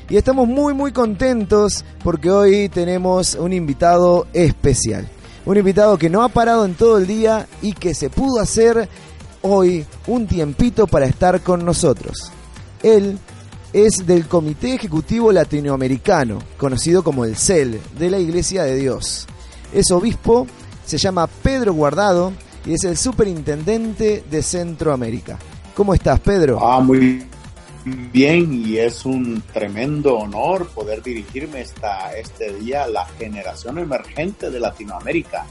[0.09, 5.07] Y estamos muy muy contentos porque hoy tenemos un invitado especial.
[5.45, 8.89] Un invitado que no ha parado en todo el día y que se pudo hacer
[9.41, 12.31] hoy un tiempito para estar con nosotros.
[12.83, 13.17] Él
[13.73, 19.27] es del Comité Ejecutivo Latinoamericano, conocido como el CEL, de la Iglesia de Dios.
[19.73, 20.47] Es obispo,
[20.85, 22.33] se llama Pedro Guardado
[22.65, 25.37] y es el superintendente de Centroamérica.
[25.75, 26.59] ¿Cómo estás, Pedro?
[26.61, 27.25] Ah, muy
[27.85, 34.49] bien y es un tremendo honor poder dirigirme esta, este día a la generación emergente
[34.49, 35.45] de Latinoamérica.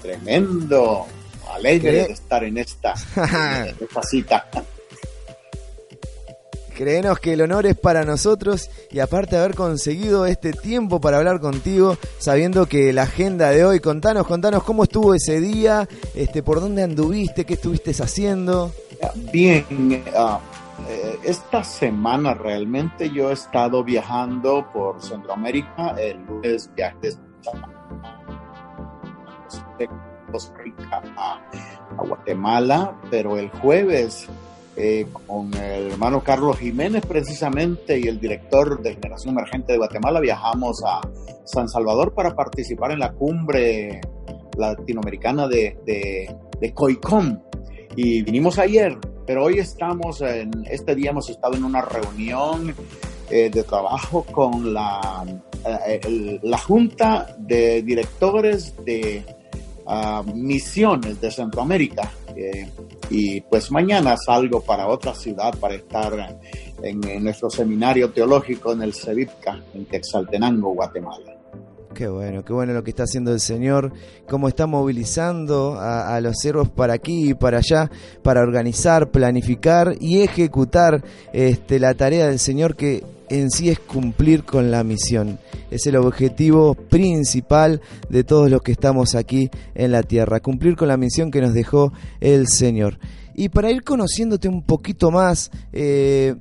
[0.00, 1.06] Tremendo,
[1.54, 4.46] alegre de estar en esta, en esta cita.
[6.80, 11.18] Créenos que el honor es para nosotros y aparte de haber conseguido este tiempo para
[11.18, 16.42] hablar contigo, sabiendo que la agenda de hoy, contanos, contanos cómo estuvo ese día, este,
[16.42, 18.72] por dónde anduviste, qué estuviste haciendo.
[19.30, 20.38] Bien, uh,
[21.22, 27.18] esta semana realmente yo he estado viajando por Centroamérica, el lunes viajes
[30.30, 31.40] Costa Rica a,
[31.96, 34.28] Guatemala, pero el jueves
[34.76, 40.20] eh, con el hermano Carlos Jiménez precisamente y el director de Generación Emergente de Guatemala
[40.20, 41.00] viajamos a
[41.44, 44.00] San Salvador para participar en la cumbre
[44.56, 45.76] latinoamericana de,
[46.60, 47.40] de, COICOM.
[47.96, 52.74] Y vinimos ayer, pero hoy estamos, en este día hemos estado en una reunión
[53.30, 55.24] eh, de trabajo con la,
[55.86, 59.24] eh, la Junta de Directores de
[60.34, 62.10] Misiones de Centroamérica.
[62.36, 62.70] Eh,
[63.10, 66.38] y pues mañana salgo para otra ciudad para estar
[66.82, 71.36] en, nuestro seminario teológico en el Cevipca, en Quetzaltenango, Guatemala.
[71.92, 73.92] Qué bueno, qué bueno lo que está haciendo el Señor,
[74.28, 77.90] cómo está movilizando a, a, los siervos para aquí y para allá,
[78.22, 81.02] para organizar, planificar y ejecutar
[81.32, 85.38] este, la tarea del Señor que en sí es cumplir con la misión.
[85.70, 90.88] Es el objetivo principal de todos los que estamos aquí en la tierra, cumplir con
[90.88, 92.98] la misión que nos dejó el Señor.
[93.34, 96.34] Y para ir conociéndote un poquito más, eh,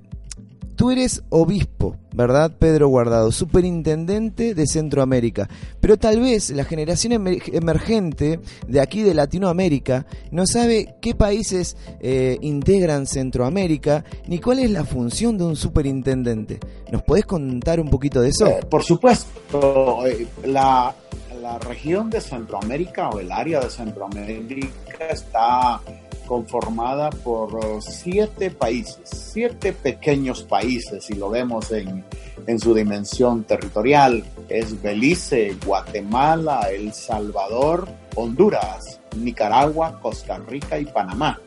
[0.79, 3.33] Tú eres obispo, ¿verdad, Pedro Guardado?
[3.33, 5.49] Superintendente de Centroamérica.
[5.81, 12.37] Pero tal vez la generación emergente de aquí de Latinoamérica no sabe qué países eh,
[12.39, 16.61] integran Centroamérica ni cuál es la función de un superintendente.
[16.89, 18.47] ¿Nos podés contar un poquito de eso?
[18.47, 20.07] Eh, por supuesto.
[20.07, 20.95] Eh, la,
[21.41, 25.81] la región de Centroamérica o el área de Centroamérica está
[26.29, 32.05] conformada por siete países, siete pequeños países, si lo vemos en,
[32.45, 34.23] en su dimensión territorial.
[34.47, 41.41] Es Belice, Guatemala, El Salvador, Honduras, Nicaragua, Costa Rica y Panamá.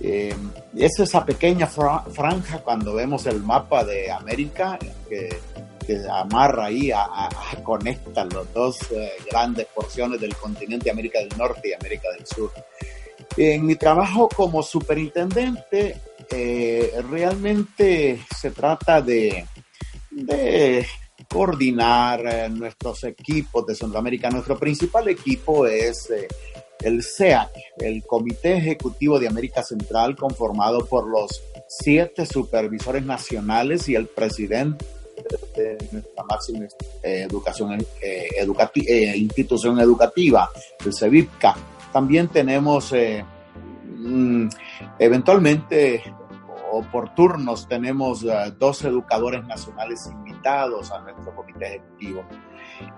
[0.00, 0.32] Eh,
[0.76, 4.78] es esa pequeña fra franja cuando vemos el mapa de América
[5.08, 5.28] que,
[5.84, 6.92] que amarra ahí,
[7.64, 12.52] conecta las dos eh, grandes porciones del continente América del Norte y América del Sur.
[13.36, 19.46] En mi trabajo como superintendente, eh, realmente se trata de,
[21.28, 24.30] coordinar eh, nuestros equipos de Centroamérica.
[24.30, 26.26] Nuestro principal equipo es eh,
[26.80, 33.94] el CEAC, el Comité Ejecutivo de América Central, conformado por los siete supervisores nacionales y
[33.94, 34.84] el presidente
[35.56, 36.66] de nuestra máxima
[37.02, 37.84] educación,
[39.16, 40.50] institución educativa,
[40.84, 41.77] el CEVIPCA.
[41.92, 44.48] También tenemos mm,
[44.98, 46.02] eventualmente
[46.70, 48.24] o por turnos tenemos
[48.58, 52.24] dos educadores nacionales invitados a nuestro comité ejecutivo.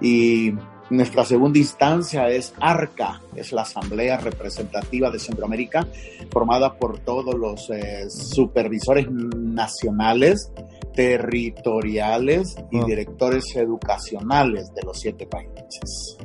[0.01, 0.53] Y
[0.91, 5.87] nuestra segunda instancia es ARCA, es la Asamblea Representativa de Centroamérica,
[6.31, 10.53] formada por todos los eh, supervisores nacionales,
[10.95, 16.19] territoriales y directores educacionales de los siete países.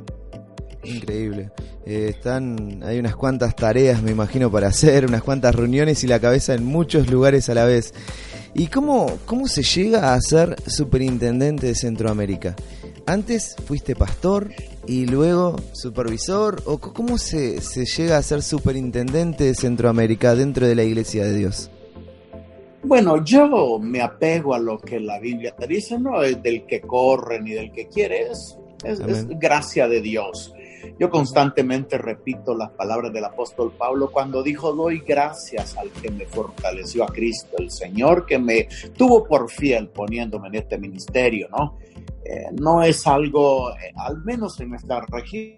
[0.86, 1.50] Increíble.
[1.84, 6.20] Eh, están, hay unas cuantas tareas, me imagino, para hacer, unas cuantas reuniones y la
[6.20, 7.92] cabeza en muchos lugares a la vez.
[8.54, 12.56] ¿Y cómo, cómo se llega a ser superintendente de Centroamérica?
[13.06, 14.50] antes fuiste pastor
[14.86, 20.74] y luego supervisor, o cómo se, se llega a ser superintendente de Centroamérica dentro de
[20.74, 21.70] la Iglesia de Dios?
[22.82, 26.80] Bueno, yo me apego a lo que la Biblia te dice, no es del que
[26.80, 30.52] corre ni del que quiere, es, es gracia de Dios.
[30.98, 36.26] Yo constantemente repito las palabras del apóstol Pablo cuando dijo, doy gracias al que me
[36.26, 41.78] fortaleció a Cristo, el Señor que me tuvo por fiel poniéndome en este ministerio, ¿no?
[42.24, 45.54] Eh, no es algo, eh, al menos en nuestra región,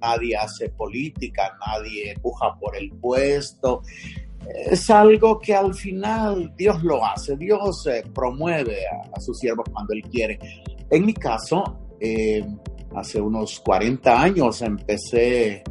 [0.00, 3.82] nadie hace política, nadie empuja por el puesto.
[4.66, 8.80] Es algo que al final Dios lo hace, Dios eh, promueve
[9.12, 10.38] a, sus siervos cuando Él quiere.
[10.90, 11.78] En mi caso,
[12.94, 15.64] hace unos 40 años empecé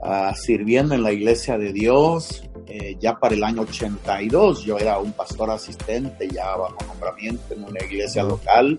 [0.00, 2.42] uh, sirviendo en la iglesia de Dios.
[2.66, 7.64] Eh, ya para el año 82 yo era un pastor asistente ya bajo nombramiento en
[7.64, 8.76] una iglesia local.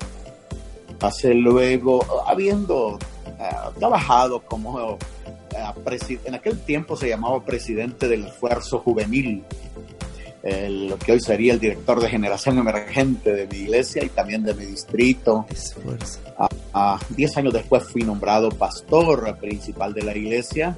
[1.00, 4.98] Pasé luego, habiendo uh, trabajado como uh,
[6.26, 9.44] en aquel tiempo se llamaba presidente del esfuerzo juvenil
[10.44, 14.54] lo que hoy sería el director de generación emergente de mi iglesia y también de
[14.54, 15.46] mi distrito.
[16.74, 20.78] A, diez años después fui nombrado pastor principal de la iglesia,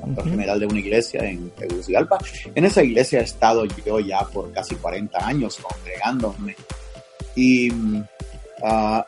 [0.00, 2.18] pastor general de una iglesia en Tegucigalpa.
[2.54, 6.54] En esa iglesia he estado yo ya por casi 40 años congregándome.
[7.34, 9.02] Y uh,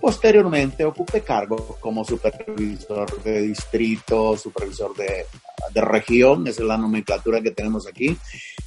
[0.00, 5.26] Posteriormente ocupé cargos como supervisor de distrito, supervisor de,
[5.74, 8.16] de, región, esa es la nomenclatura que tenemos aquí,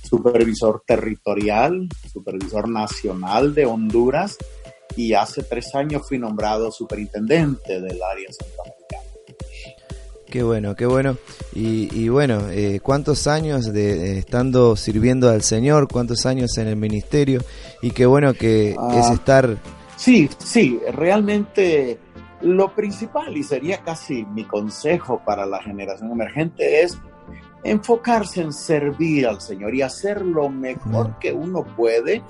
[0.09, 4.37] supervisor territorial, supervisor nacional de Honduras
[4.95, 9.03] y hace tres años fui nombrado superintendente del área centroamericana.
[10.27, 11.17] Qué bueno, qué bueno.
[11.53, 15.87] Y, bueno, eh, ¿cuántos años de, estando sirviendo al Señor?
[15.91, 17.41] ¿Cuántos años en el ministerio?
[17.81, 19.13] Y qué bueno que es ah.
[19.13, 19.57] estar
[19.99, 21.99] Sí, sí, realmente
[22.41, 26.97] lo principal y sería casi mi consejo para la generación emergente es
[27.63, 32.23] enfocarse en servir al Señor y hacer lo mejor que uno puede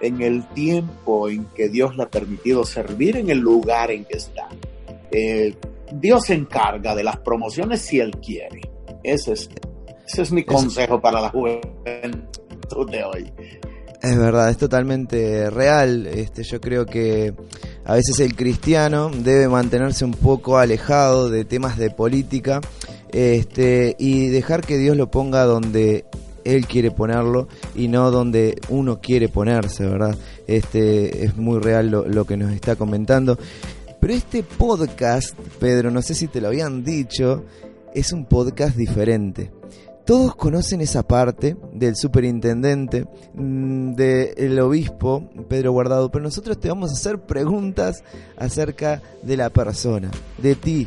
[0.00, 4.16] en el tiempo en que Dios le ha permitido servir en el lugar en que
[4.16, 4.48] está.
[5.10, 5.54] Eh,
[5.92, 8.60] Dios se encarga de las promociones si Él quiere.
[9.04, 9.48] Ese es,
[10.06, 13.32] ese es mi consejo para la juventud de hoy.
[14.02, 16.08] Es verdad, es totalmente real.
[16.08, 17.34] Este, yo creo que
[17.84, 22.60] a veces el cristiano debe mantenerse un poco alejado de temas de política
[23.12, 26.04] este, y dejar que Dios lo ponga donde
[26.44, 30.16] Él quiere ponerlo y no donde uno quiere ponerse, ¿verdad?
[30.46, 33.38] Este, es muy real lo, lo que nos está comentando.
[34.00, 37.44] Pero este podcast, Pedro, no sé si te lo habían dicho,
[37.94, 39.50] es un podcast diferente
[40.04, 46.90] todos conocen esa parte del superintendente, mm, del obispo Pedro Guardado, pero nosotros te vamos
[46.90, 48.02] a hacer preguntas
[48.36, 50.86] acerca de la persona, de ti,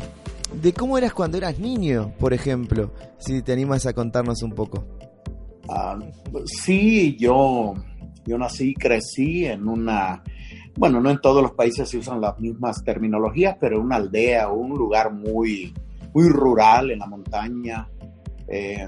[0.61, 4.85] de cómo eras cuando eras niño, por ejemplo, si te animas a contarnos un poco.
[5.69, 5.97] Ah,
[6.45, 7.73] sí, yo,
[8.25, 10.23] yo nací y crecí en una,
[10.77, 14.55] bueno, no en todos los países se usan las mismas terminologías, pero una aldea o
[14.55, 15.73] un lugar muy,
[16.13, 17.89] muy rural en la montaña.
[18.47, 18.87] Eh,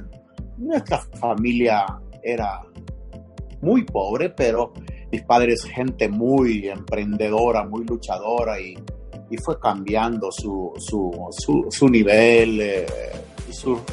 [0.57, 1.85] nuestra familia
[2.23, 2.61] era
[3.61, 4.73] muy pobre, pero
[5.11, 8.77] mis padres gente muy emprendedora, muy luchadora y,
[9.35, 12.85] fue cambiando su, su, nivel eh,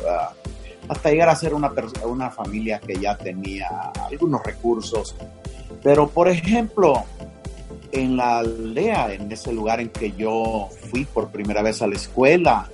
[0.09, 0.33] ah,
[0.89, 1.73] hasta llegar a ser una,
[2.05, 5.17] una familia que ya tenía algunos recursos.
[5.83, 7.03] Pero, por ejemplo,
[7.91, 11.97] en la aldea, en ese lugar en que yo fui por primera vez a la
[11.97, 12.71] escuela,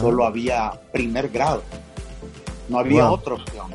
[0.00, 1.62] solo había primer grado
[2.68, 3.66] no había otra opción.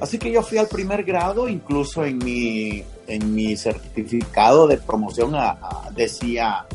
[0.00, 5.34] Así que yo fui al primer grado, incluso en mi, en mi certificado de promoción
[5.94, 6.74] decía, eh,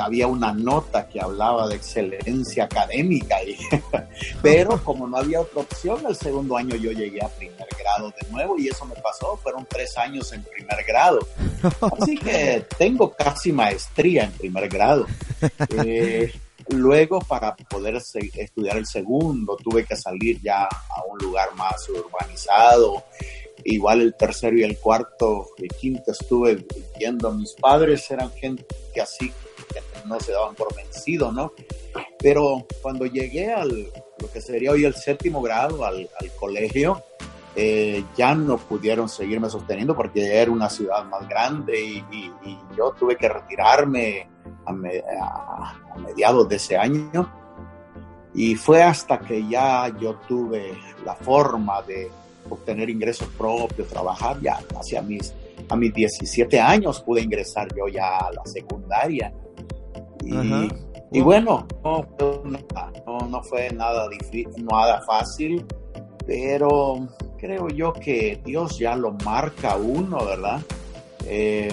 [0.00, 3.36] había una nota que hablaba de excelencia académica,
[4.42, 8.30] pero como no había otra opción, el segundo año yo llegué a primer grado de
[8.30, 11.20] nuevo y eso me pasó, fueron tres años en primer grado.
[11.98, 15.06] Así que tengo casi maestría en primer grado.
[15.84, 16.32] Eh,
[16.68, 23.04] luego para poder estudiar el segundo tuve que salir ya a un lugar más urbanizado.
[23.64, 26.64] Igual el tercero y el cuarto y quinto estuve
[26.98, 27.30] viendo.
[27.32, 28.64] Mis padres eran gente
[29.00, 29.49] así que
[30.06, 31.52] no se daban por vencido, ¿no?
[32.18, 33.90] Pero cuando llegué al
[34.20, 37.02] lo que sería hoy el séptimo grado, al, colegio,
[37.56, 42.04] eh, ya no pudieron seguirme sosteniendo porque era una ciudad más grande y,
[42.76, 44.28] yo tuve que retirarme
[44.66, 47.30] a, mediados de ese año.
[48.32, 52.10] Y fue hasta que ya yo tuve la forma de
[52.48, 55.34] obtener ingresos propios, trabajar ya hacia mis,
[55.68, 59.32] a mis 17 años pude ingresar yo ya a la secundaria.
[60.22, 62.06] Y, bueno, no,
[63.06, 65.64] no, no, fue nada difícil, nada fácil,
[66.26, 67.08] pero
[67.38, 70.60] creo yo que Dios ya lo marca uno, ¿verdad?
[71.26, 71.72] Eh,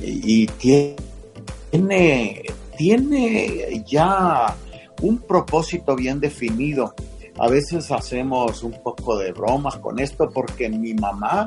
[0.00, 2.42] y tiene,
[2.76, 4.56] tiene ya
[5.02, 6.94] un propósito bien definido.
[7.38, 11.46] A veces hacemos un poco de bromas con esto porque mi mamá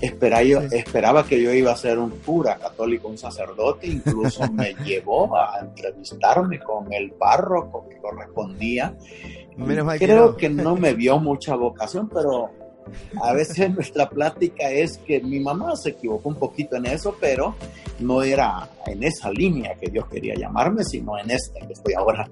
[0.00, 4.74] esperaba, yo, esperaba que yo iba a ser un cura católico, un sacerdote, incluso me
[4.84, 8.94] llevó a entrevistarme con el párroco que correspondía.
[9.98, 12.50] Creo que no me vio mucha vocación, pero
[13.22, 17.54] a veces nuestra plática es que mi mamá se equivocó un poquito en eso, pero
[18.00, 22.28] no era en esa línea que Dios quería llamarme, sino en esta que estoy ahora.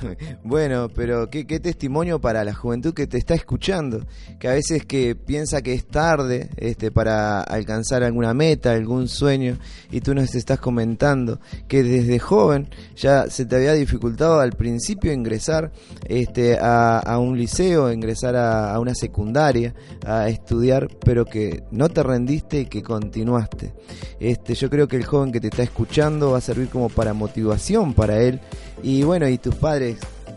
[0.44, 4.04] Bueno, pero ¿qué, testimonio para la juventud que te está escuchando,
[4.38, 9.58] que a veces que piensa que es tarde este, para alcanzar alguna meta, algún sueño,
[9.90, 15.12] y tú nos estás comentando que desde joven ya se te había dificultado al principio
[15.12, 15.72] ingresar
[16.06, 22.02] este, a, un liceo, ingresar a, a, una secundaria, a estudiar, pero que no te
[22.02, 23.72] rendiste y que continuaste.
[24.18, 27.12] Este, yo creo que el joven que te está escuchando va a servir como para
[27.12, 28.40] motivación para él
[28.82, 29.81] y bueno, y tus padres,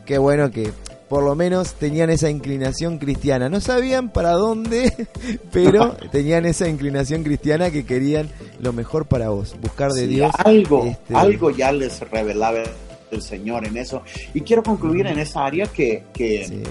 [0.05, 0.71] qué bueno que
[1.09, 3.49] por lo menos tenían esa inclinación cristiana.
[3.49, 5.07] No sabían para dónde,
[5.51, 10.33] pero tenían esa inclinación cristiana que querían lo mejor para vos, buscar de Dios.
[10.43, 12.63] Algo, este, algo ya les revelaba
[13.11, 14.01] el Señor en eso.
[14.33, 16.63] Y quiero concluir en esa área que, que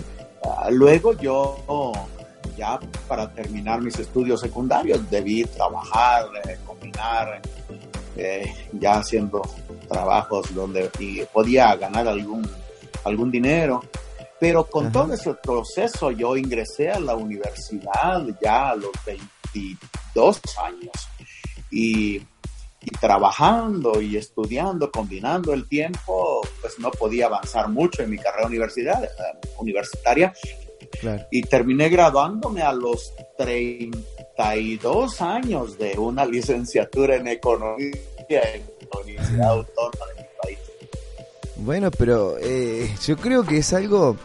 [0.44, 1.92] ah, luego yo,
[2.56, 2.78] ya
[3.08, 7.40] para terminar mis estudios secundarios, debí trabajar, eh, combinar
[8.16, 9.42] eh, ya haciendo
[9.88, 10.90] trabajos donde
[11.32, 12.48] podía ganar algún,
[13.04, 13.82] algún dinero.
[14.40, 20.92] Pero con todo ese proceso yo ingresé a la universidad ya a los 22 años
[21.70, 22.16] y,
[22.84, 28.46] y trabajando y estudiando, combinando el tiempo, pues no podía avanzar mucho en mi carrera
[28.46, 29.08] universidad,
[29.58, 30.34] universitaria.
[31.30, 37.90] Y terminé graduándome a los 32 años de una licenciatura en economía
[38.28, 40.58] en la Universidad Autónoma de mi país.
[41.56, 44.16] Bueno, pero eh, yo creo que es algo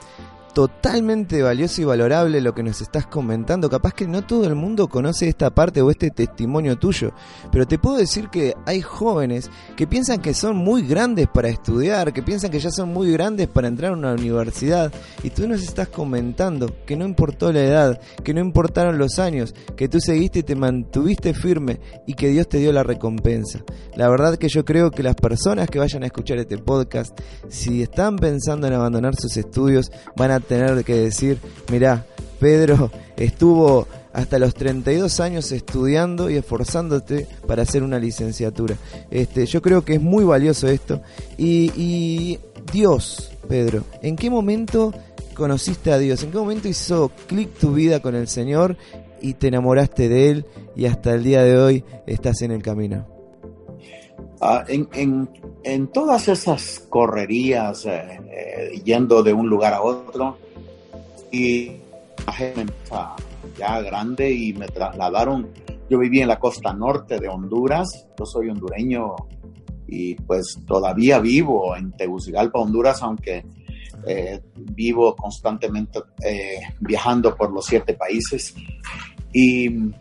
[0.53, 3.69] totalmente valioso y valorable lo que nos estás comentando.
[3.69, 7.11] Capaz que no todo el mundo conoce esta parte o este testimonio tuyo,
[7.51, 12.13] pero te puedo decir que hay jóvenes que piensan que son muy grandes para estudiar,
[12.13, 14.91] que piensan que ya son muy grandes para entrar a una universidad
[15.23, 19.53] y tú nos estás comentando que no importó la edad, que no importaron los años,
[19.75, 23.63] que tú seguiste y te mantuviste firme y que Dios te dio la recompensa.
[23.95, 27.17] La verdad que yo creo que las personas que vayan a escuchar este podcast,
[27.49, 31.39] si están pensando en abandonar sus estudios, van a tener que decir,
[31.71, 32.05] mirá,
[32.39, 38.75] Pedro estuvo hasta los 32 años estudiando y esforzándote para hacer una licenciatura.
[39.11, 41.01] Este, yo creo que es muy valioso esto.
[41.37, 42.39] Y, y
[42.71, 44.93] Dios, Pedro, ¿en qué momento
[45.35, 46.23] conociste a Dios?
[46.23, 48.77] ¿En qué momento hizo clic tu vida con el Señor
[49.21, 53.18] y te enamoraste de Él y hasta el día de hoy estás en el camino?
[54.41, 60.37] Ah, en, todas esas correrías, eh, eh, yendo de un lugar a otro,
[61.29, 61.73] y
[63.57, 65.49] ya grande y me trasladaron.
[65.89, 69.15] Yo viví en la costa norte de Honduras, yo soy hondureño
[69.87, 73.43] y pues todavía vivo en Tegucigalpa, Honduras, aunque
[74.07, 75.99] eh, vivo constantemente
[76.79, 78.55] viajando por los siete países.
[79.33, 79.91] Y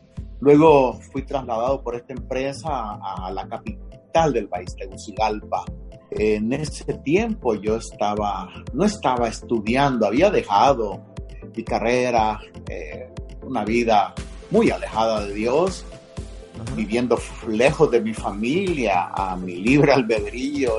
[0.40, 3.87] luego fui trasladado por esta empresa a la capital
[4.32, 5.64] del país, Tegucigalpa.
[6.10, 11.00] En ese tiempo yo estaba, no estaba estudiando, había dejado
[11.54, 13.08] mi carrera, eh,
[13.42, 14.14] una vida
[14.50, 15.84] muy alejada de Dios,
[16.74, 20.72] viviendo lejos de mi familia, a mi libre albedrío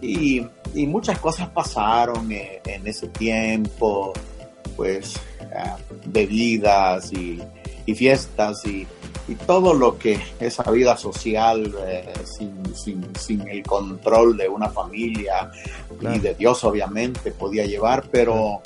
[0.00, 4.12] y, y, muchas cosas pasaron en, en ese tiempo,
[4.76, 7.40] pues eh, bebidas y,
[7.86, 8.86] y fiestas y,
[9.44, 12.12] todo lo que esa vida social eh,
[13.16, 15.50] sin, el control de una familia
[16.00, 18.60] y de Dios obviamente podía llevar, pero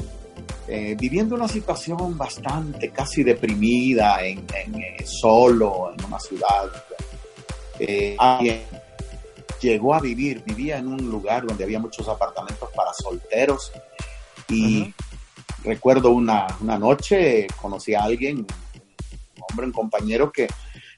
[0.69, 6.69] eh, viviendo una situación bastante casi deprimida, en, eh, solo en una ciudad.
[8.19, 8.61] alguien
[9.62, 13.73] llegó a vivir, vivía en un lugar donde había muchos apartamentos para solteros
[14.50, 14.92] y
[15.64, 18.47] recuerdo una, una noche conocí a alguien,
[19.50, 20.49] hombre, un compañero que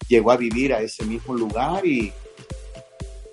[0.09, 2.13] llegó a vivir a ese mismo lugar y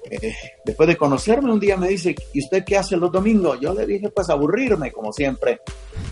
[0.09, 0.33] eh,
[0.65, 3.59] después de conocerme un día me dice, ¿y usted qué hace los domingos?
[3.59, 5.61] Yo le dije, pues aburrirme, como siempre.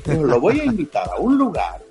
[0.06, 1.84] lo voy a invitar a un lugar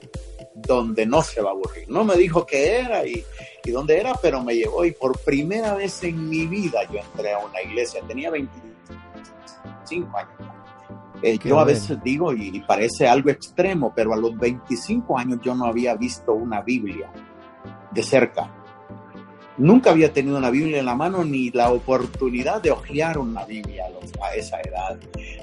[0.55, 1.89] donde no se va a aburrir.
[1.89, 3.25] No me dijo qué era y,
[3.65, 7.33] y dónde era, pero me llevó y por primera vez en mi vida yo entré
[7.33, 8.01] a una iglesia.
[8.07, 10.56] Tenía 25 años.
[11.23, 15.55] Eh, yo a veces digo, y, parece algo extremo, pero a los 25 años yo
[15.55, 17.11] no había visto una Biblia
[17.91, 18.51] de cerca.
[19.59, 23.87] Nunca había tenido una Biblia en la mano ni la oportunidad de hojear una Biblia
[24.23, 24.99] a esa edad.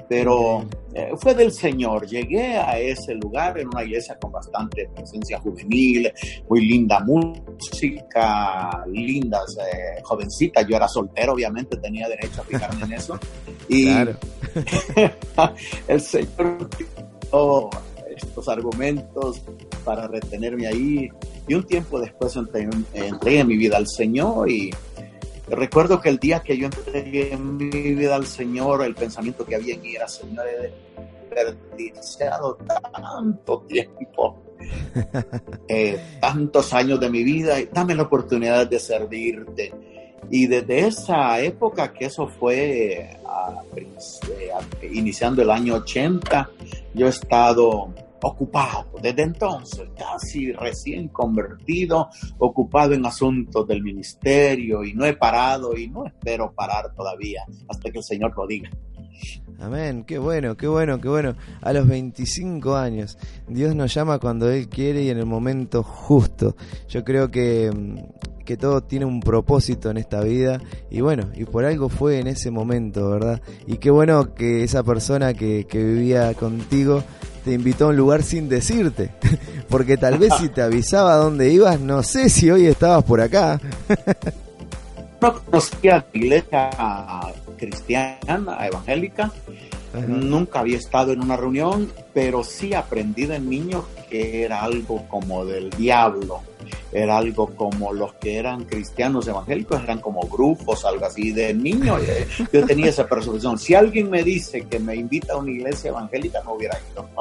[0.08, 2.06] Pero eh, fue del Señor.
[2.06, 6.12] Llegué a ese lugar en una iglesia con bastante presencia juvenil,
[6.48, 10.66] muy linda música, lindas eh, jovencitas.
[10.66, 13.18] Yo era soltero, obviamente, tenía derecho a fijarme en eso.
[13.66, 13.88] Y
[15.88, 16.68] el Señor
[18.16, 19.42] estos argumentos
[19.84, 21.08] para retenerme ahí.
[21.46, 22.70] Y un tiempo después entregué,
[23.40, 24.70] en mi vida al Señor y
[25.48, 29.74] recuerdo que el día que yo entregué mi vida al Señor, el pensamiento que había
[29.74, 30.72] en mí era, Señor, he
[31.34, 32.58] desperdiciado
[32.92, 34.42] tanto tiempo,
[35.68, 39.72] eh, tantos años de mi vida, y dame la oportunidad de servirte.
[40.30, 43.18] Y desde esa época, que eso fue
[43.76, 44.56] eh,
[44.90, 46.50] iniciando el año 80,
[46.94, 47.92] yo he estado
[48.24, 55.76] ocupado desde entonces, casi recién convertido, ocupado en asuntos del ministerio y no he parado
[55.76, 58.70] y no espero parar todavía hasta que el Señor lo diga.
[59.60, 61.36] Amén, qué bueno, qué bueno, qué bueno.
[61.62, 63.16] A los 25 años,
[63.48, 66.56] Dios nos llama cuando Él quiere y en el momento justo.
[66.88, 70.60] Yo creo que, mm, que todo tiene un propósito en esta vida
[70.90, 73.40] y bueno, y por algo fue en ese momento, ¿verdad?
[73.66, 77.02] Y qué bueno que esa persona que, que vivía contigo
[77.44, 79.10] te invitó a un lugar sin decirte.
[79.68, 83.60] Porque tal vez si te avisaba dónde ibas, no sé si hoy estabas por acá.
[85.20, 86.70] no conocía la iglesia
[87.56, 89.32] cristiana, evangélica.
[90.08, 95.44] Nunca había estado en una reunión, pero sí aprendí de niño que era algo como
[95.44, 96.42] del diablo
[96.94, 101.32] era algo como los que eran cristianos evangélicos, eran como grupos, algo así.
[101.32, 103.58] De niño eh, yo tenía esa percepción.
[103.58, 107.08] Si alguien me dice que me invita a una iglesia evangélica, no hubiera ido.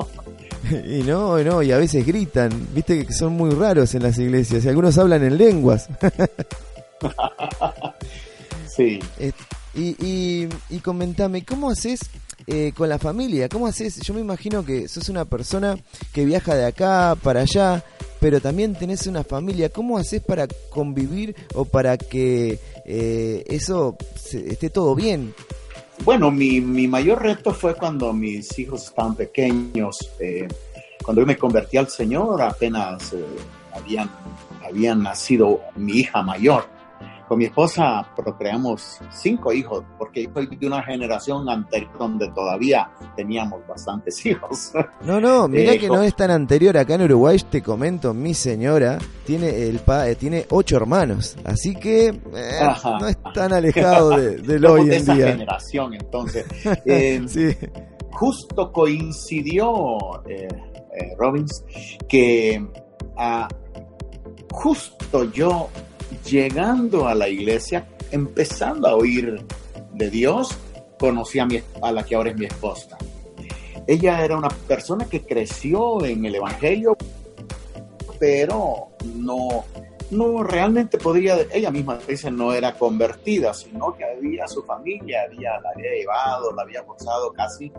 [0.71, 4.63] Y no, no, y a veces gritan, viste que son muy raros en las iglesias,
[4.63, 5.89] y algunos hablan en lenguas.
[8.67, 8.97] sí.
[9.73, 12.01] Y, y, y comentame, ¿cómo haces
[12.45, 13.49] eh, con la familia?
[13.49, 13.99] ¿Cómo haces?
[14.01, 15.77] Yo me imagino que sos una persona
[16.13, 17.83] que viaja de acá para allá,
[18.19, 19.69] pero también tenés una familia.
[19.69, 23.97] ¿Cómo haces para convivir o para que eh, eso
[24.31, 25.33] esté todo bien?
[26.03, 29.97] Bueno, mi, mi, mayor reto fue cuando mis hijos estaban pequeños.
[30.19, 30.47] Eh,
[31.03, 33.25] cuando yo me convertí al Señor, apenas eh,
[33.73, 34.09] habían,
[34.63, 36.65] habían nacido mi hija mayor
[37.33, 42.91] con mi esposa procreamos cinco hijos, porque yo soy de una generación anterior donde todavía
[43.15, 44.71] teníamos bastantes hijos.
[45.03, 46.77] No, no, mira eh, que no es tan anterior.
[46.77, 51.73] Acá en Uruguay te comento, mi señora tiene el pa eh, tiene ocho hermanos, así
[51.73, 52.69] que eh,
[52.99, 55.31] no es tan alejado de, lo hoy en día.
[55.31, 56.45] generación, entonces.
[58.11, 59.97] Justo coincidió,
[61.17, 61.65] Robbins,
[62.07, 62.63] que
[63.17, 63.47] ah,
[64.51, 65.69] justo yo
[66.25, 69.45] llegando a la iglesia, empezando a oír
[69.93, 70.57] de Dios,
[70.99, 72.97] conocí a, mi, a la que ahora es mi esposa.
[73.85, 76.95] Ella era una persona que creció en el Evangelio,
[78.19, 79.65] pero no,
[80.11, 85.59] no realmente podría, ella misma dice, no era convertida, sino que había su familia, había,
[85.59, 87.71] la había llevado, la había forzado casi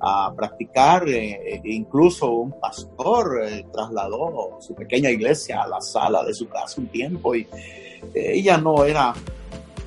[0.00, 6.24] a practicar, eh, e incluso un pastor eh, trasladó su pequeña iglesia a la sala
[6.24, 9.12] de su casa un tiempo y eh, ella no era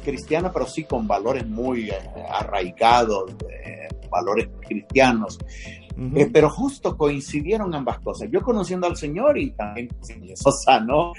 [0.04, 1.92] cristiana, pero sí con valores muy
[2.30, 3.36] arraigados,
[4.10, 5.40] valores cristianos.
[6.32, 8.30] pero justo coincidieron ambas cosas.
[8.32, 9.90] Yo conociendo al Señor y también
[10.30, 11.14] eso sano.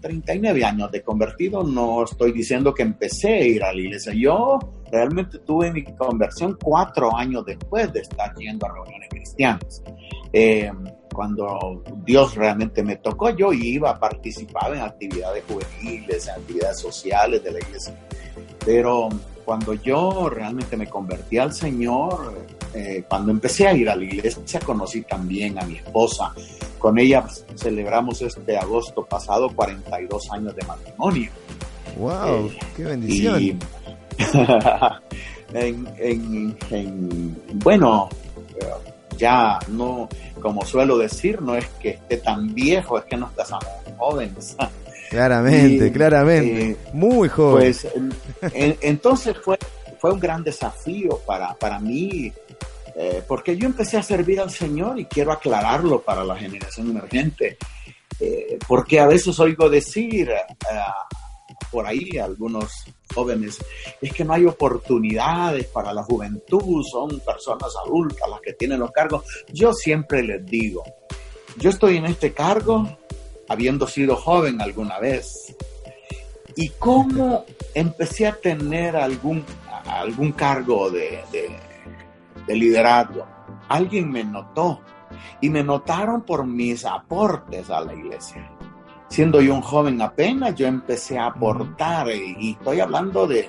[0.00, 4.12] 39 años de convertido, no estoy diciendo que empecé a ir a la iglesia.
[4.14, 4.60] Yo
[4.92, 9.82] realmente tuve mi conversión cuatro años después de estar yendo a reuniones cristianas.
[10.32, 10.70] Eh,
[11.14, 17.52] cuando Dios realmente me tocó, yo iba, participaba en actividades juveniles, en actividades sociales de
[17.52, 17.94] la iglesia.
[18.66, 19.08] Pero
[19.44, 22.34] cuando yo realmente me convertí al Señor,
[22.74, 26.32] eh, cuando empecé a ir a la iglesia, conocí también a mi esposa.
[26.78, 27.24] Con ella
[27.56, 31.30] celebramos este agosto pasado 42 años de matrimonio.
[31.96, 32.48] ¡Wow!
[32.48, 33.58] Eh, ¡Qué bendición!
[37.62, 38.08] bueno,
[39.16, 40.08] ya no,
[40.40, 44.56] como suelo decir, no es que esté tan viejo, es que nos casamos jóvenes.
[45.10, 46.70] Claramente, claramente.
[46.70, 47.56] Eh, Muy joven.
[47.58, 47.86] Pues
[48.52, 49.58] entonces fue,
[49.98, 52.32] fue un gran desafío para, para mí,
[52.96, 57.58] eh, porque yo empecé a servir al Señor y quiero aclararlo para la generación emergente,
[58.20, 60.30] eh, porque a veces oigo decir
[61.70, 63.58] por ahí algunos jóvenes,
[64.00, 68.90] es que no hay oportunidades para la juventud, son personas adultas las que tienen los
[68.90, 69.24] cargos.
[69.52, 70.82] Yo siempre les digo,
[71.58, 72.88] yo estoy en este cargo
[73.48, 75.54] habiendo sido joven alguna vez.
[76.56, 79.44] ¿Y cómo empecé a tener algún,
[79.86, 81.20] algún cargo de,
[82.46, 83.26] de liderazgo?
[83.68, 84.80] Alguien me notó
[85.40, 88.50] y me notaron por mis aportes a la iglesia
[89.14, 93.48] siendo yo un joven apenas, yo empecé a aportar y, estoy hablando de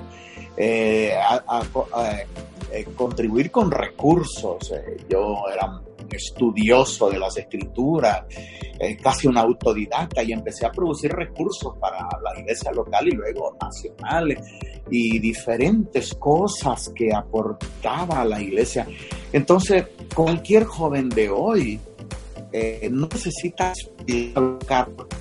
[0.58, 1.12] eh,
[2.72, 4.72] eh, contribuir con recursos.
[4.72, 8.26] Eh, yo era un estudioso de las escrituras,
[9.02, 14.38] casi un autodidacta y empecé a producir recursos para la iglesia local y luego nacional
[14.92, 18.86] y diferentes cosas que aportaba a la iglesia.
[19.34, 21.80] Entonces, cualquier joven de hoy
[22.58, 23.92] eh, no necesitas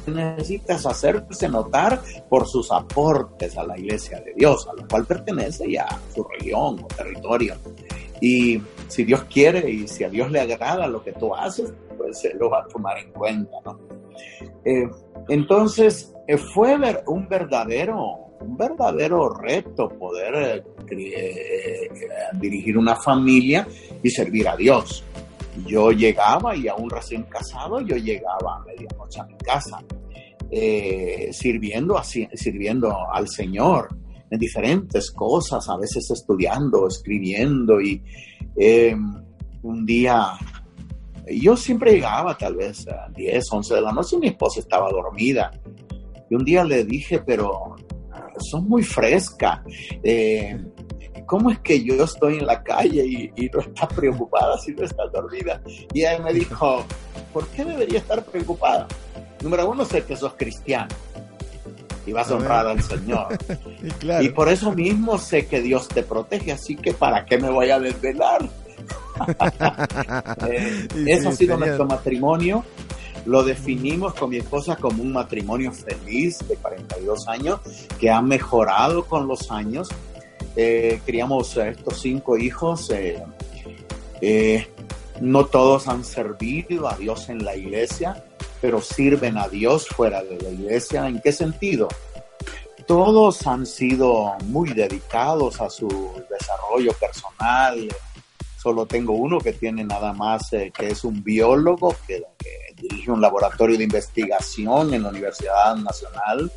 [0.07, 5.68] necesitas hacerse notar por sus aportes a la iglesia de Dios, a la cual pertenece
[5.68, 7.57] ya su región o territorio.
[8.20, 12.20] Y si Dios quiere y si a Dios le agrada lo que tú haces, pues
[12.20, 13.57] se lo va a tomar en cuenta.
[14.64, 14.88] Eh,
[15.29, 20.64] entonces, eh, fue un verdadero, un verdadero reto poder
[22.35, 23.66] dirigir una familia
[24.05, 25.03] y servir a Dios
[25.66, 29.82] yo llegaba y aún recién casado, yo llegaba a medianoche a mi casa,
[30.50, 33.88] eh, sirviendo, así, sirviendo al Señor
[34.30, 38.02] en diferentes cosas, a veces estudiando, escribiendo y
[38.56, 39.22] em,
[39.62, 40.32] un día
[41.26, 44.90] yo siempre llegaba tal vez a 10, 11 de la noche y mi esposa estaba
[44.90, 45.50] dormida.
[46.28, 47.76] Y un día le dije, pero
[48.38, 49.62] son muy fresca.
[50.02, 50.58] Eh,
[51.26, 55.10] ¿cómo es que yo estoy en la calle y, no estás preocupada si no estás
[55.12, 55.60] dormida?
[55.92, 56.84] Y ella me dijo,
[57.32, 58.87] ¿por qué debería estar preocupada?
[59.42, 60.88] Número uno, sé que sos cristiano
[62.06, 63.28] y vas a honrar al Señor.
[64.20, 67.70] Y por eso mismo sé que Dios te protege, así que ¿para qué me voy
[67.70, 68.48] a desvelar?
[70.48, 72.64] eh, eso ha sido nuestro matrimonio.
[73.26, 77.60] Lo definimos con mi esposa como un matrimonio feliz de 42 años
[77.98, 79.88] que ha mejorado con los años
[80.56, 82.90] eh, criamos a estos cinco hijos.
[82.90, 83.22] Eh,
[84.20, 84.68] eh,
[85.20, 88.24] no todos han servido a Dios en la iglesia,
[88.60, 91.08] pero sirven a Dios fuera de la iglesia.
[91.08, 91.88] ¿En qué sentido?
[92.86, 95.88] Todos han sido muy dedicados a su
[96.30, 97.88] desarrollo personal.
[98.62, 102.22] Solo tengo uno que tiene nada más, que es un biólogo que,
[102.76, 106.52] dirige un laboratorio de investigación en la Universidad Nacional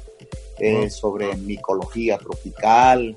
[0.90, 3.16] sobre micología tropical.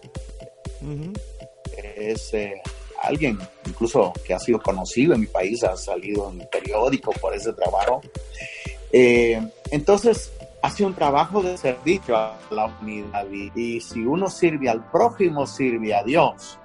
[1.96, 2.60] Es eh,
[3.02, 7.34] alguien incluso que ha sido conocido en mi país, ha salido en el periódico por
[7.34, 8.00] ese trabajo.
[8.92, 9.40] Eh,
[9.70, 15.46] entonces, hace un trabajo de servicio a la humanidad y, si uno sirve al prójimo,
[15.46, 16.58] sirve a Dios.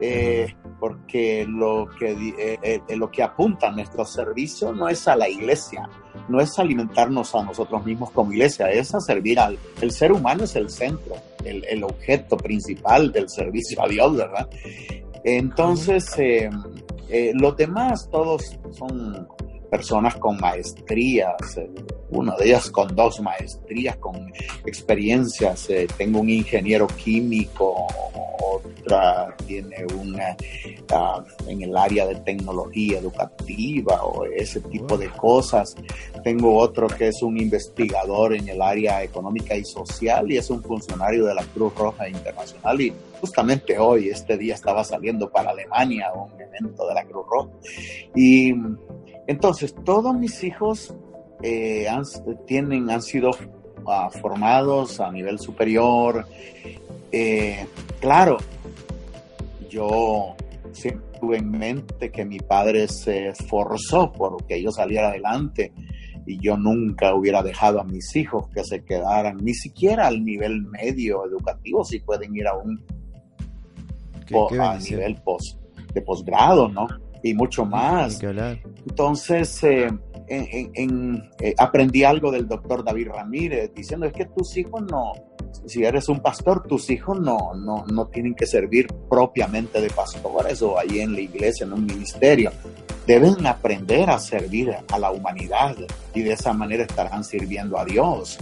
[0.00, 2.58] Eh, porque lo que,
[2.96, 5.88] lo que apunta a nuestro servicio no es a la iglesia,
[6.28, 10.44] no es alimentarnos a nosotros mismos como iglesia, es a servir al el ser humano
[10.44, 11.14] es el centro,
[11.44, 14.48] el, el objeto principal del servicio a Dios, ¿verdad?
[15.24, 16.50] Entonces, eh,
[17.08, 19.26] eh, los demás todos son
[19.70, 21.58] personas con maestrías,
[22.14, 24.32] eh, una de ellas con dos maestrías, con
[24.64, 25.68] experiencias.
[25.96, 27.86] tengo un ingeniero químico,
[28.40, 30.36] otra tiene una
[30.92, 35.74] ah, en el área de tecnología educativa o ese tipo de cosas.
[36.22, 40.62] Tengo otro que es un investigador en el área económica y social y es un
[40.62, 46.12] funcionario de la Cruz Roja Internacional y justamente hoy, este día, estaba saliendo para Alemania
[46.12, 47.50] un evento de la Cruz Roja.
[48.14, 48.54] Y
[49.26, 50.94] entonces, todos mis hijos
[51.46, 52.04] eh, han,
[52.46, 53.30] tienen, han sido
[53.86, 56.26] ah, formados a nivel superior.
[57.12, 57.66] Eh,
[58.00, 58.38] claro,
[59.68, 60.34] yo
[60.72, 65.70] siempre tuve en mente que mi padre se esforzó por que yo saliera adelante
[66.26, 70.62] y yo nunca hubiera dejado a mis hijos que se quedaran ni siquiera al nivel
[70.62, 72.82] medio educativo, si pueden ir a un
[74.58, 75.60] a nivel post,
[75.92, 76.86] de posgrado, ¿no?
[77.22, 78.18] Y mucho más.
[78.86, 79.90] Entonces, eh,
[80.26, 85.12] en, eh, aprendí algo del doctor David Ramírez, diciendo, es que tus hijos no,
[85.66, 90.62] si eres un pastor, tus hijos no, no, no tienen que servir propiamente de pastores
[90.62, 92.52] o ahí en la iglesia, en un ministerio.
[93.06, 95.76] Deben aprender a servir a la humanidad
[96.14, 98.38] y de esa manera estarán sirviendo a Dios.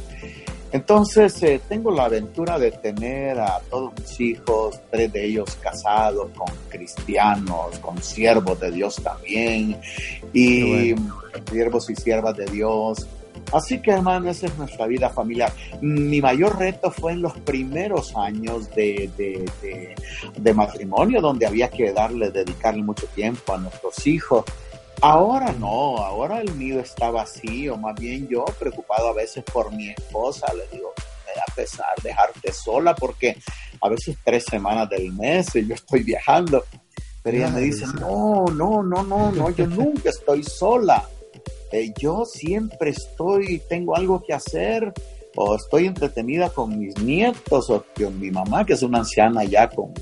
[0.72, 6.30] Entonces, eh, tengo la aventura de tener a todos mis hijos, tres de ellos casados
[6.34, 9.78] con cristianos, con siervos de Dios también,
[10.32, 10.94] y
[11.50, 13.06] siervos y siervas de Dios.
[13.52, 15.52] Así que, hermano, esa es nuestra vida familiar.
[15.82, 19.10] Mi mayor reto fue en los primeros años de,
[20.38, 24.44] de, matrimonio, donde había que darle, dedicarle mucho tiempo a nuestros hijos.
[25.04, 29.90] Ahora no, ahora el mío está vacío, más bien yo preocupado a veces por mi
[29.90, 30.92] esposa, le digo,
[31.26, 33.36] me da pesar dejarte sola porque
[33.80, 36.64] a veces tres semanas del mes yo estoy viajando,
[37.20, 41.08] pero ella me dice, no, no, no, no, no, yo nunca estoy sola.
[41.72, 44.92] Eh, yo siempre estoy, tengo algo que hacer,
[45.34, 49.68] o estoy entretenida con mis nietos, o con mi mamá, que es una anciana ya
[49.68, 49.92] con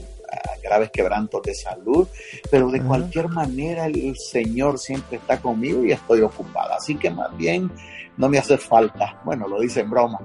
[0.70, 2.06] graves quebrantos de salud,
[2.50, 7.37] pero de cualquier manera el, Señor siempre está conmigo y estoy ocupada, así que más
[7.37, 7.70] bien
[8.16, 9.18] no me hace falta.
[9.24, 10.18] Bueno, lo dice en broma.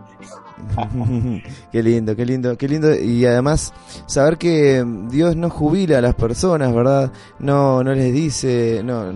[1.72, 2.94] qué lindo, qué lindo, qué lindo.
[2.94, 3.74] Y además,
[4.06, 7.12] saber que Dios no jubila a las personas, ¿verdad?
[7.40, 9.12] No, no les dice, no,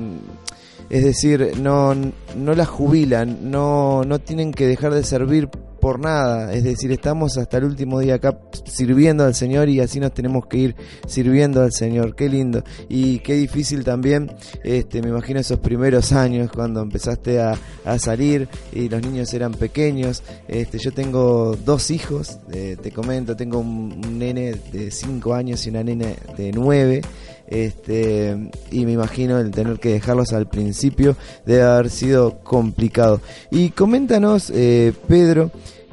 [0.90, 6.54] es decir, no, no las jubilan, no, no tienen que dejar de servir por nada,
[6.54, 10.46] es decir, estamos hasta el último día acá sirviendo al Señor y así nos tenemos
[10.48, 10.76] que ir
[11.08, 12.64] sirviendo al Señor, qué lindo.
[12.88, 14.32] Y qué difícil también,
[14.64, 17.58] este, me imagino esos primeros años cuando empezaste a,
[17.98, 23.58] salir y los niños eran pequeños, este, yo tengo dos hijos, eh, te comento, tengo
[23.58, 27.02] un, un nene de 5 años y una nena de 9,
[27.50, 28.38] este,
[28.72, 33.22] y me imagino el tener que dejarlos al principio debe haber sido complicado.
[33.52, 35.52] Y coméntanos, eh, Pedro,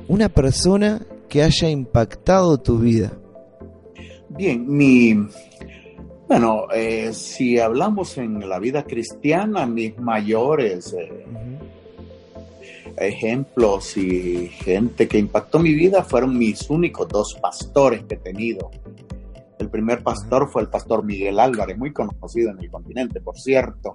[0.09, 3.13] una persona que haya impactado tu vida.
[4.29, 5.15] Bien, mi,
[6.29, 11.25] bueno, eh, si hablamos en la vida cristiana, mis mayores eh,
[12.99, 18.71] ejemplos y gente que impactó mi vida fueron mis únicos dos pastores que he tenido.
[19.59, 23.95] El primer pastor fue el pastor Miguel Álvarez, muy conocido en el continente, por cierto.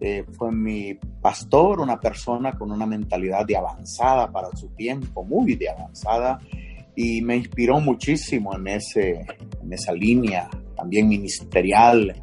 [0.00, 5.54] Eh, fue mi pastor, una persona con una mentalidad de avanzada para su tiempo, muy
[5.56, 6.38] de avanzada,
[6.94, 9.24] y me inspiró muchísimo en, ese,
[9.62, 12.14] en esa línea, también ministerial.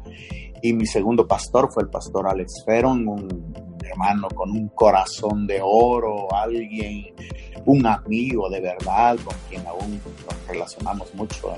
[0.62, 5.60] Y mi segundo pastor fue el pastor Alex Feron, un hermano con un corazón de
[5.62, 7.14] oro, alguien,
[7.64, 11.54] un amigo de verdad, con quien aún nos relacionamos mucho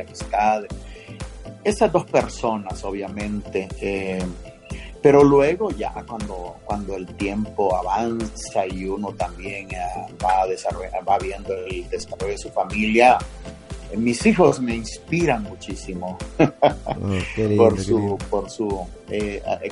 [0.00, 0.64] amistad.
[1.66, 3.68] Esas dos personas, obviamente.
[3.80, 4.24] Eh,
[5.02, 9.78] pero luego ya cuando, cuando el tiempo avanza y uno también eh,
[10.24, 10.46] va,
[11.08, 13.18] va viendo el desarrollo de su familia,
[13.90, 18.86] eh, mis hijos me inspiran muchísimo oh, por su, por su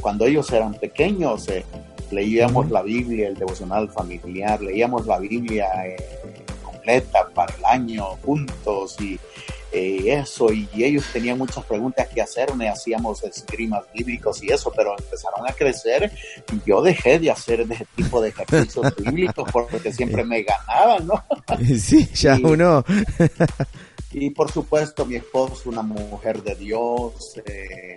[0.01, 1.49] cuando ellos eran pequeños
[2.11, 5.67] leíamos la Biblia, el devocional familiar, leíamos la Biblia
[6.63, 9.19] completa para el año juntos y
[9.77, 14.97] eh, eso, y, ellos tenían muchas preguntas que hacerme, hacíamos esgrimas bíblicos y eso, pero
[14.97, 16.13] empezaron a crecer
[16.53, 21.25] y yo dejé de hacer ese tipo de ejercicios bíblicos porque siempre me ganaban, ¿no?
[21.77, 22.85] Sí, ya uno.
[24.13, 27.97] y por supuesto, mi esposa, una mujer de Dios, eh,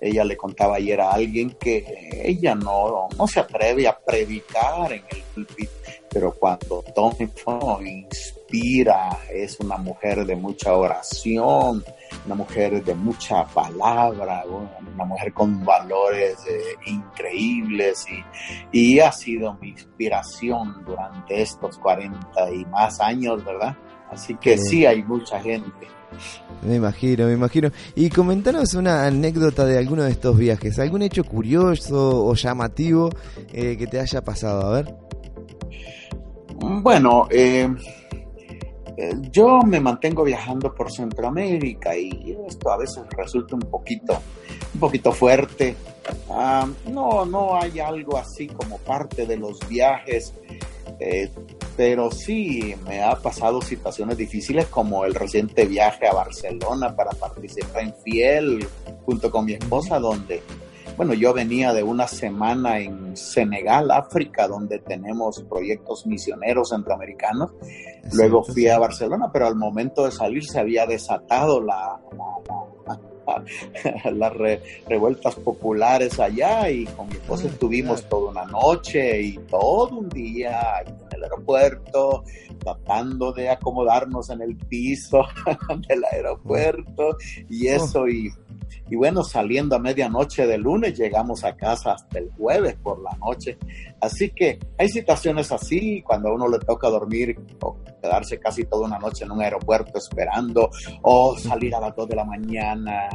[0.00, 5.02] ella le contaba ayer a alguien que ella no, no se atreve a predicar en
[5.10, 5.72] el púlpito,
[6.10, 7.16] pero cuando toma
[7.80, 11.84] inspira, es una mujer de mucha oración,
[12.26, 18.06] una mujer de mucha palabra, una mujer con valores eh, increíbles
[18.72, 23.76] y, y ha sido mi inspiración durante estos 40 y más años, ¿verdad?
[24.10, 25.88] Así que sí hay mucha gente.
[26.62, 27.70] Me imagino, me imagino.
[27.94, 33.10] Y comentanos una anécdota de alguno de estos viajes, algún hecho curioso o llamativo
[33.52, 34.94] eh, que te haya pasado, a ver.
[36.60, 37.68] Bueno, eh,
[38.96, 44.20] eh, yo me mantengo viajando por Centroamérica y esto a veces resulta un poquito,
[44.74, 45.76] un poquito fuerte.
[46.30, 50.32] Ah, no, no hay algo así como parte de los viajes
[51.78, 57.82] pero sí me ha pasado situaciones difíciles como el reciente viaje a Barcelona para participar
[57.84, 58.66] en Fiel,
[59.06, 60.42] junto con mi esposa, donde,
[60.98, 67.52] bueno, yo venía de una semana en Senegal, África, donde tenemos proyectos misioneros centroamericanos.
[68.14, 72.00] Luego fui a Barcelona, pero al momento de salir se había desatado la,
[74.12, 74.32] las
[74.88, 80.80] revueltas populares allá y con mi esposa estuvimos toda una noche y todo un día
[80.84, 82.24] en el aeropuerto
[82.58, 85.22] tratando de acomodarnos en el piso
[85.88, 87.16] del aeropuerto
[87.48, 88.32] y eso y
[88.90, 93.16] y bueno, saliendo a medianoche de lunes, llegamos a casa hasta el jueves por la
[93.18, 93.58] noche.
[94.00, 98.86] Así que hay situaciones así, cuando a uno le toca dormir o quedarse casi toda
[98.86, 100.70] una noche en un aeropuerto esperando,
[101.02, 103.08] o salir a las 2 de la mañana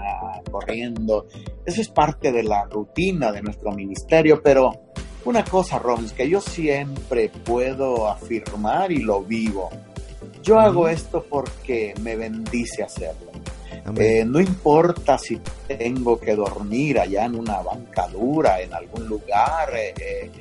[0.52, 1.28] corriendo.
[1.66, 4.72] Eso es parte de la rutina de nuestro ministerio, pero
[5.26, 9.70] una cosa, Robbins, que yo siempre puedo afirmar y lo vivo.
[10.42, 13.32] Yo hago esto porque me bendice hacerlo.
[13.98, 20.32] Eh, no importa si tengo que dormir allá en una bancadura, en algún lugar, eh,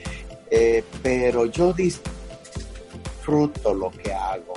[0.48, 4.54] eh, pero yo disfruto lo que hago.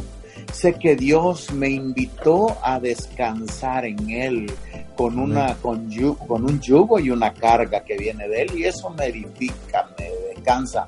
[0.53, 4.51] Sé que Dios me invitó a descansar en Él
[4.95, 5.89] con, una, con,
[6.27, 10.09] con un yugo y una carga que viene de Él y eso me edifica, me
[10.33, 10.87] descansa.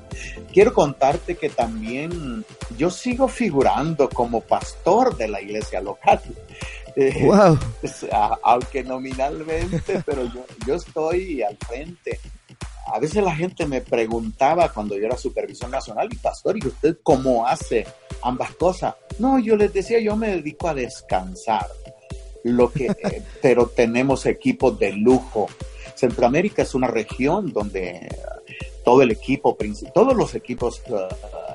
[0.52, 2.44] Quiero contarte que también
[2.76, 6.20] yo sigo figurando como pastor de la iglesia local.
[7.22, 7.58] Wow.
[8.42, 12.18] aunque nominalmente, pero yo, yo estoy al frente.
[12.92, 16.98] A veces la gente me preguntaba cuando yo era supervisor nacional y pastor, ¿y usted
[17.02, 17.86] cómo hace
[18.22, 18.94] ambas cosas?
[19.18, 21.66] No, yo les decía, yo me dedico a descansar.
[22.44, 25.48] Lo que, eh, pero tenemos equipos de lujo.
[25.94, 28.08] Centroamérica es una región donde
[28.84, 29.56] todo el equipo,
[29.92, 31.08] todos los equipos uh,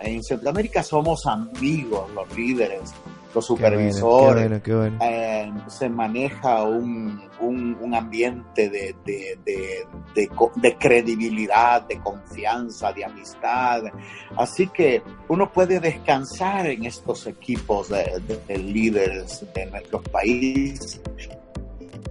[0.03, 2.93] en Centroamérica somos amigos, los líderes,
[3.33, 4.61] los supervisores,
[5.01, 13.83] eh, se maneja un, un, ambiente de, de, de, de, credibilidad, de confianza, de amistad.
[14.37, 21.01] Así que uno puede descansar en estos equipos de, líderes de nuestros países.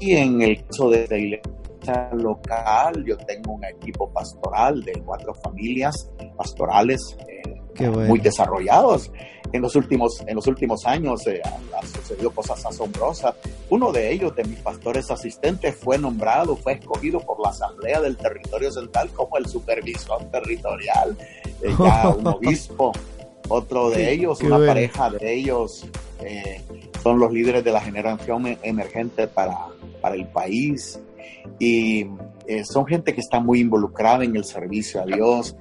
[0.00, 5.34] Y en el caso de la iglesia local, yo tengo un equipo pastoral de cuatro
[5.34, 7.16] familias pastorales
[7.78, 9.10] eh, muy desarrollados
[9.52, 13.34] en los últimos, en los últimos años eh, han sucedido cosas asombrosas.
[13.68, 18.16] Uno de ellos, de mis pastores asistentes, fue nombrado, fue escogido por la Asamblea del
[18.16, 21.16] Territorio Central como el supervisor territorial,
[21.60, 22.92] eh, ya un obispo.
[23.48, 25.84] Otro de ellos, una pareja de ellos,
[26.20, 26.62] eh,
[27.02, 29.66] son los líderes de la generación e-, emergente para,
[30.00, 30.98] para el país
[31.58, 32.06] y
[32.64, 35.56] son gente que está muy involucrada en el servicio a Dios.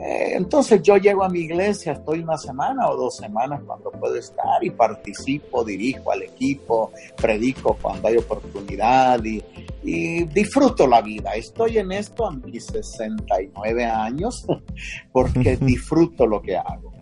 [0.00, 4.16] Eh, entonces yo llego a mi iglesia, estoy una semana o dos semanas cuando puedo
[4.16, 9.42] estar y participo, dirijo al equipo, predico cuando hay oportunidad y,
[9.84, 11.34] disfruto la vida.
[11.34, 14.44] Estoy en esto a mis 69 años
[15.12, 16.95] porque disfruto lo que hago.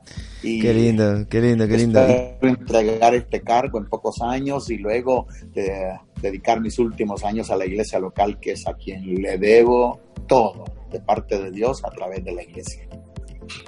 [0.44, 2.00] Y qué lindo, qué lindo, qué lindo.
[2.42, 7.64] entregar este cargo en pocos años y luego eh, dedicar mis últimos años a la
[7.64, 12.24] iglesia local, que es a quien le debo todo de parte de Dios a través
[12.24, 12.86] de la iglesia.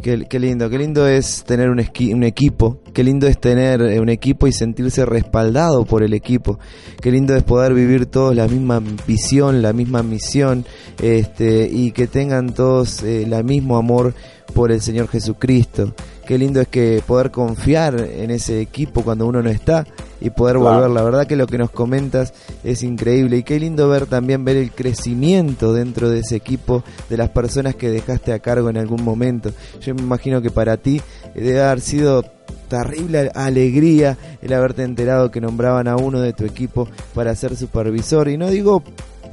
[0.03, 4.09] Qué, lindo, qué lindo es tener un, un, equipo, qué lindo es tener eh, un
[4.09, 6.59] equipo y sentirse respaldado por el equipo,
[7.01, 10.65] qué lindo es poder vivir todos la misma visión, la misma misión,
[11.03, 14.15] este, y que tengan todos el eh, mismo amor
[14.55, 15.93] por el Señor Jesucristo.
[16.27, 19.87] Qué lindo es que poder confiar en ese equipo cuando uno no está
[20.21, 20.91] y poder volver.
[20.91, 22.33] La verdad que lo que nos comentas
[22.65, 27.17] es increíble y qué lindo ver también ver el crecimiento dentro de ese equipo de
[27.17, 29.51] las personas que dejaste a cargo en algún momento.
[29.81, 31.01] Yo me imagino que para ti
[31.35, 32.25] debe haber sido
[32.69, 38.29] terrible alegría el haberte enterado que nombraban a uno de tu equipo para ser supervisor
[38.29, 38.83] y no digo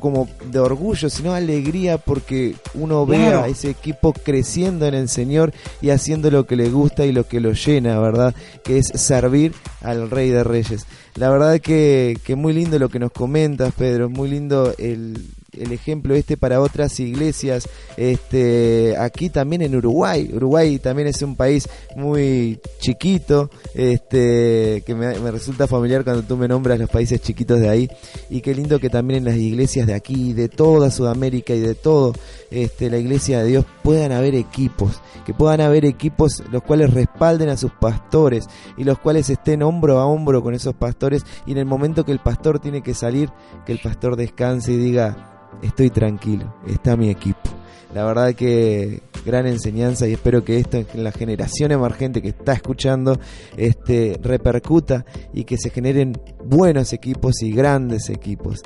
[0.03, 5.53] como de orgullo, sino alegría porque uno ve a ese equipo creciendo en el Señor
[5.81, 8.35] y haciendo lo que le gusta y lo que lo llena, ¿verdad?
[8.65, 10.87] Que es servir al Rey de Reyes.
[11.15, 15.25] La verdad que, que muy lindo lo que nos comentas, Pedro, muy lindo el,
[15.57, 20.29] el ejemplo este para otras iglesias este aquí también en Uruguay.
[20.33, 26.47] Uruguay también es un país muy chiquito este que me, resulta familiar cuando tú me
[26.47, 27.89] nombras los países chiquitos de ahí.
[28.29, 31.75] Y qué lindo que también en las iglesias de aquí de toda Sudamérica y de
[31.75, 32.13] todo
[32.53, 37.49] este la iglesia de Dios puedan haber equipos que puedan haber equipos los cuales respalden
[37.49, 38.45] a sus pastores
[38.77, 42.11] y los cuales estén hombro a hombro con esos pastores y en el momento que
[42.11, 43.29] el pastor tiene que salir
[43.65, 47.49] que el pastor descanse y diga estoy tranquilo, está mi equipo.
[47.93, 52.53] La verdad que gran enseñanza y espero que esto en la generación emergente que está
[52.53, 53.19] escuchando
[53.55, 58.61] este repercuta y que se generen buenos equipos y grandes equipos.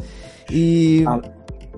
[0.50, 1.04] Y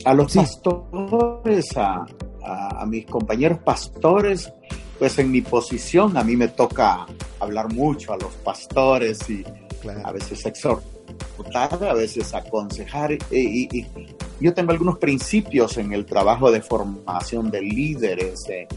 [0.06, 2.06] a, los pastores, a,
[2.44, 4.52] a, mis compañeros pastores,
[4.98, 7.06] pues en mi posición a mí me toca
[7.40, 9.44] hablar mucho a los pastores y
[10.04, 13.18] a veces exhortar, a veces aconsejar.
[13.32, 13.86] Y,
[14.40, 18.68] yo tengo algunos principios en el trabajo de formación de líderes, eh,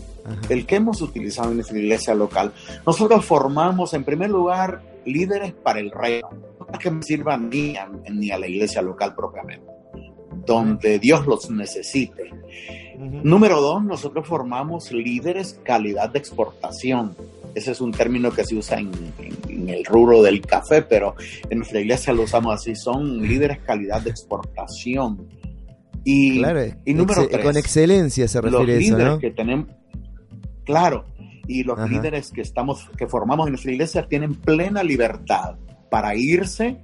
[0.48, 2.52] el que hemos utilizado en nuestra iglesia local.
[2.84, 7.76] Nosotros formamos, en primer lugar, líderes para el reino, no que me sirvan ni
[8.10, 9.64] ni a la iglesia local propiamente,
[10.46, 12.30] donde Dios los necesite.
[12.98, 17.14] Número dos, nosotros formamos líderes calidad de exportación.
[17.54, 18.90] Ese es un término que se usa en,
[19.68, 21.14] el rubro del café, pero
[21.50, 22.74] en nuestra iglesia lo usamos así.
[22.74, 25.28] Son líderes calidad de exportación.
[26.04, 29.68] Y, claro, y número tres, con excelencia se refiere los líderes que tenemos,
[30.64, 31.04] claro,
[31.46, 35.54] y los líderes que estamos, que formamos en nuestra iglesia tienen plena libertad
[35.90, 36.78] para irse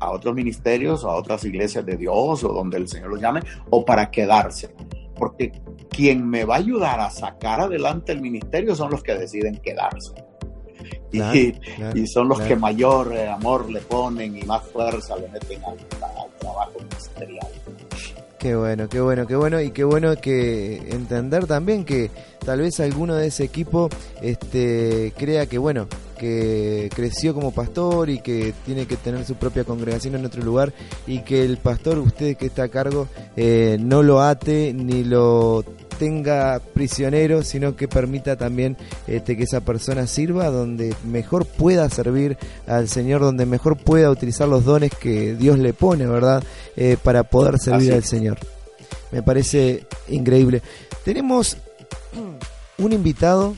[0.00, 3.40] a otros ministerios, a otras iglesias de Dios o donde el Señor los llame,
[3.70, 4.74] o para quedarse
[5.20, 5.52] porque
[5.90, 10.14] quien me va a ayudar a sacar adelante el ministerio son los que deciden quedarse.
[11.12, 15.76] y, son los que mayor eh, amor le ponen y más fuerza le meten al,
[16.38, 17.46] trabajo ministerial.
[18.38, 22.10] Qué bueno, qué bueno, qué bueno y qué bueno que entender también que
[22.42, 23.90] tal vez alguno de ese equipo
[24.22, 25.86] este, crea que bueno,
[26.20, 30.74] que creció como pastor y que tiene que tener su propia congregación en otro lugar
[31.06, 33.08] y que el pastor, usted que está a cargo,
[33.38, 35.64] eh, no lo ate ni lo
[35.98, 42.36] tenga prisionero, sino que permita también este, que esa persona sirva donde mejor pueda servir
[42.66, 46.44] al Señor, donde mejor pueda utilizar los dones que Dios le pone, ¿verdad?
[46.76, 48.36] Eh, para poder servir al Señor.
[49.10, 50.60] Me parece increíble.
[51.02, 51.56] Tenemos
[52.76, 53.54] un invitado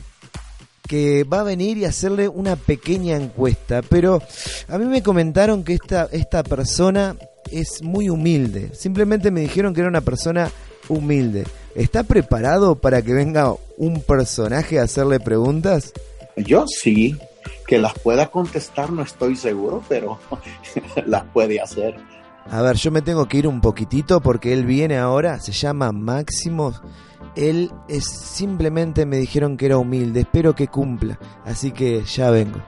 [0.87, 4.21] que va a venir y hacerle una pequeña encuesta, pero
[4.67, 7.15] a mí me comentaron que esta, esta persona
[7.51, 8.71] es muy humilde.
[8.73, 10.51] Simplemente me dijeron que era una persona
[10.89, 11.45] humilde.
[11.75, 15.93] ¿Está preparado para que venga un personaje a hacerle preguntas?
[16.35, 17.17] Yo sí,
[17.67, 20.19] que las pueda contestar no estoy seguro, pero
[21.05, 21.95] las puede hacer.
[22.49, 25.91] A ver, yo me tengo que ir un poquitito porque él viene ahora, se llama
[25.91, 26.73] Máximo
[27.35, 32.59] él es simplemente me dijeron que era humilde, espero que cumpla, así que ya vengo.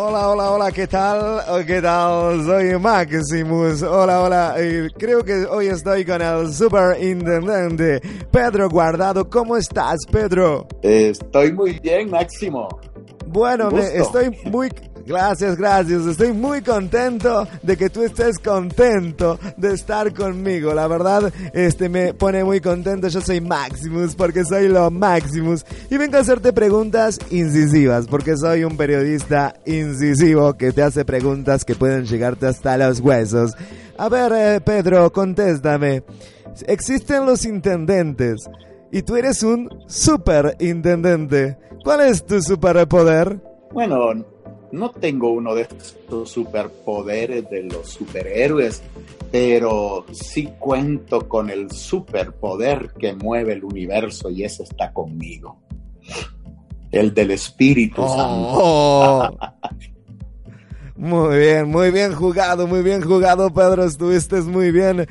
[0.00, 1.66] Hola, hola, hola, ¿qué tal?
[1.66, 2.44] ¿Qué tal?
[2.44, 3.82] Soy Maximus.
[3.82, 4.54] Hola, hola.
[4.96, 8.00] creo que hoy estoy con el superintendente
[8.30, 9.28] Pedro Guardado.
[9.28, 10.68] ¿Cómo estás, Pedro?
[10.82, 12.68] Estoy muy bien, Máximo.
[13.26, 14.70] Bueno, estoy muy
[15.08, 16.04] Gracias, gracias.
[16.04, 20.74] Estoy muy contento de que tú estés contento de estar conmigo.
[20.74, 23.08] La verdad, este me pone muy contento.
[23.08, 25.64] Yo soy Maximus porque soy lo Maximus.
[25.88, 31.64] Y vengo a hacerte preguntas incisivas porque soy un periodista incisivo que te hace preguntas
[31.64, 33.52] que pueden llegarte hasta los huesos.
[33.96, 36.02] A ver, eh, Pedro, contéstame.
[36.66, 38.46] Existen los intendentes
[38.92, 41.56] y tú eres un superintendente.
[41.82, 43.40] ¿Cuál es tu superpoder?
[43.72, 44.12] Bueno,
[44.72, 48.82] no tengo uno de estos superpoderes de los superhéroes,
[49.30, 55.58] pero sí cuento con el superpoder que mueve el universo y ese está conmigo.
[56.90, 59.30] El del Espíritu oh.
[59.30, 59.38] Santo.
[60.96, 63.84] muy bien, muy bien jugado, muy bien jugado, Pedro.
[63.84, 65.06] Estuviste muy bien.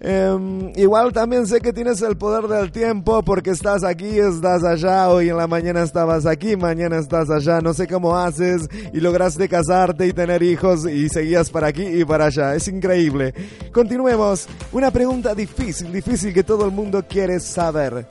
[0.00, 5.08] Em, igual también sé que tienes el poder del tiempo porque estás aquí, estás allá,
[5.08, 9.48] hoy en la mañana estabas aquí, mañana estás allá, no sé cómo haces y lograste
[9.48, 13.34] casarte y tener hijos y seguías para aquí y para allá, es increíble.
[13.72, 18.06] Continuemos, una pregunta difícil, difícil que todo el mundo quiere saber.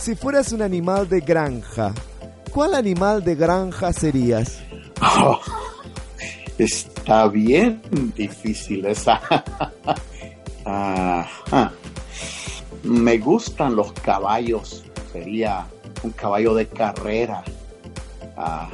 [0.00, 1.92] Si fueras un animal de granja,
[2.52, 4.60] ¿cuál animal de granja serías?
[5.00, 5.40] Oh,
[6.58, 7.82] está bien
[8.14, 9.20] difícil esa.
[12.82, 14.84] Me gustan los caballos.
[15.12, 15.66] Sería
[16.02, 17.42] un caballo de carrera.
[18.36, 18.68] Ah,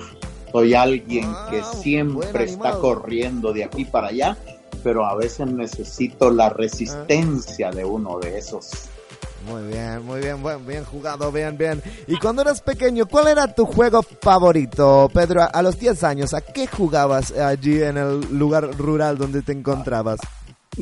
[0.53, 4.37] soy alguien que siempre está corriendo de aquí para allá,
[4.83, 8.89] pero a veces necesito la resistencia de uno de esos.
[9.47, 11.83] Muy bien, muy bien, bien, bien jugado, bien, bien.
[12.07, 15.49] Y cuando eras pequeño, ¿cuál era tu juego favorito, Pedro?
[15.51, 20.21] A los 10 años, ¿a qué jugabas allí en el lugar rural donde te encontrabas?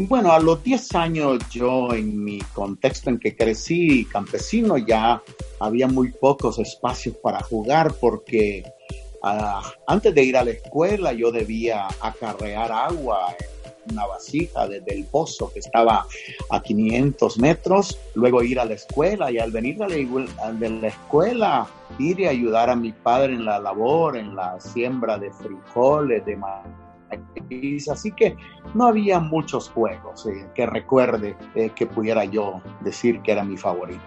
[0.06, 5.20] Bueno, a los 10 años yo en mi contexto en que crecí campesino ya
[5.58, 8.62] había muy pocos espacios para jugar porque
[9.24, 14.94] ah, antes de ir a la escuela yo debía acarrear agua en una vasija desde
[14.94, 16.06] el pozo que estaba
[16.48, 21.66] a 500 metros, luego ir a la escuela y al venir de la, escuela
[21.98, 26.36] ir y ayudar a mi padre en la labor, en la siembra de frijoles, de
[26.36, 26.87] país,
[27.90, 28.36] así que
[28.74, 33.56] no había muchos juegos eh, que recuerde eh, que pudiera yo decir que era mi
[33.56, 34.02] favorito.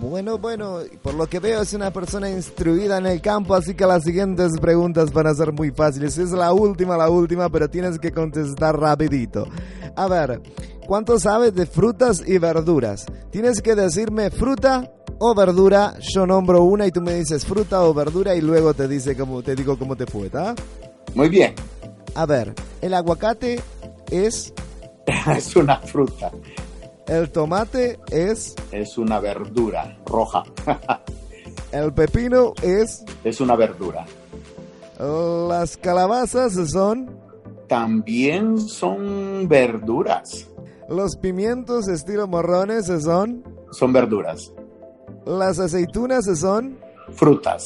[0.00, 3.86] Bueno, bueno, por lo que veo es una persona instruida en el campo, así que
[3.86, 6.16] las siguientes preguntas van a ser muy fáciles.
[6.18, 9.46] Es la última, la última, pero tienes que contestar rapidito.
[9.94, 10.40] A ver,
[10.86, 13.06] ¿cuánto sabes de frutas y verduras?
[13.30, 17.94] Tienes que decirme fruta o verdura, yo nombro una y tú me dices fruta o
[17.94, 20.54] verdura y luego te dice cómo te digo cómo te fue, ¿está?
[21.14, 21.54] Muy bien.
[22.16, 23.60] A ver, el aguacate
[24.10, 24.52] es
[25.36, 26.30] es una fruta.
[27.06, 30.42] el tomate es Es una verdura roja.
[31.72, 34.06] el pepino es es una verdura.
[34.98, 37.10] las calabazas son
[37.68, 40.48] También son verduras.
[40.88, 44.52] los pimientos estilo morrones son Son verduras.
[45.26, 46.78] las aceitunas son
[47.12, 47.62] Frutas.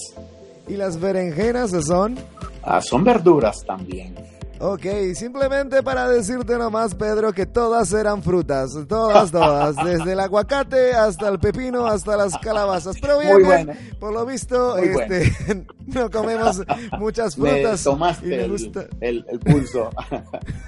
[0.68, 2.18] y las berenjenas son
[2.62, 4.14] Ah, son verduras también.
[4.62, 4.84] Ok,
[5.14, 11.28] simplemente para decirte nomás, Pedro, que todas eran frutas, todas, todas, desde el aguacate hasta
[11.30, 12.96] el pepino, hasta las calabazas.
[13.00, 13.72] Pero bueno.
[13.98, 16.60] por lo visto, Muy este, no comemos
[16.98, 17.80] muchas Me frutas.
[17.80, 18.84] y tomaste me el, gusta.
[19.00, 19.88] el- el pulso.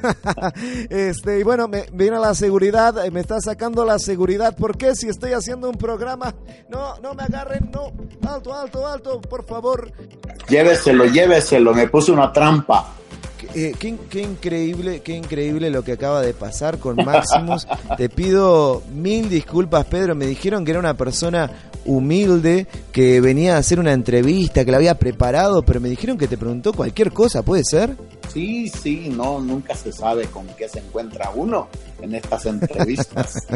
[0.91, 4.57] este, y bueno, me viene la seguridad, eh, me está sacando la seguridad.
[4.57, 4.95] ¿Por qué?
[4.95, 6.35] Si estoy haciendo un programa,
[6.71, 7.93] no, no me agarren, no,
[8.27, 9.93] alto, alto, alto, por favor.
[10.49, 11.75] lléveselo, lléveselo.
[11.75, 12.87] Me puse una trampa.
[13.55, 17.67] Eh, qué, qué increíble, qué increíble lo que acaba de pasar con Maximus.
[17.97, 20.15] Te pido mil disculpas, Pedro.
[20.15, 21.51] Me dijeron que era una persona
[21.85, 26.29] humilde, que venía a hacer una entrevista, que la había preparado, pero me dijeron que
[26.29, 27.97] te preguntó cualquier cosa, ¿puede ser?
[28.33, 31.69] Sí, sí, no, nunca se sabe con qué se encuentra uno
[32.01, 33.35] en estas entrevistas.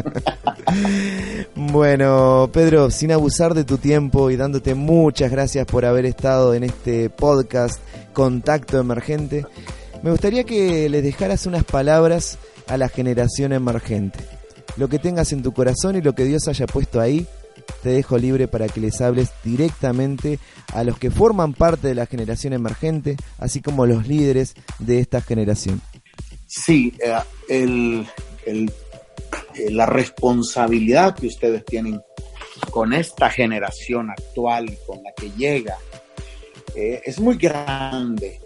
[1.55, 6.63] Bueno, Pedro, sin abusar de tu tiempo y dándote muchas gracias por haber estado en
[6.63, 7.79] este podcast
[8.13, 9.45] Contacto Emergente,
[10.03, 12.37] me gustaría que les dejaras unas palabras
[12.67, 14.19] a la generación emergente.
[14.77, 17.25] Lo que tengas en tu corazón y lo que Dios haya puesto ahí,
[17.81, 20.39] te dejo libre para que les hables directamente
[20.73, 25.21] a los que forman parte de la generación emergente, así como los líderes de esta
[25.21, 25.81] generación.
[26.45, 27.13] Sí, eh,
[27.49, 28.07] el-
[28.45, 28.65] eh,
[29.71, 31.99] la responsabilidad que ustedes tienen
[32.71, 35.77] con esta generación actual con la que llega
[36.75, 38.39] eh, es muy grande.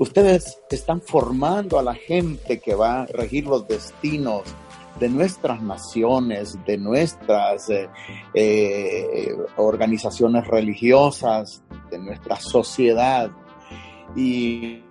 [0.00, 4.44] Ustedes están formando a la gente que va a regir los destinos
[4.98, 7.88] de nuestras naciones, de nuestras eh,
[8.32, 13.30] eh, organizaciones religiosas, de nuestra sociedad.
[14.16, 14.82] Y